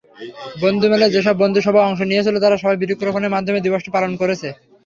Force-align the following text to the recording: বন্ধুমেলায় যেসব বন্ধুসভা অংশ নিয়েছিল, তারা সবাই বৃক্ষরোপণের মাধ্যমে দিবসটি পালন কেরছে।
বন্ধুমেলায় 0.61 1.13
যেসব 1.15 1.35
বন্ধুসভা 1.41 1.81
অংশ 1.83 1.99
নিয়েছিল, 2.03 2.35
তারা 2.39 2.55
সবাই 2.57 2.79
বৃক্ষরোপণের 2.81 3.33
মাধ্যমে 3.35 3.63
দিবসটি 3.65 3.89
পালন 3.95 4.11
কেরছে। 4.19 4.49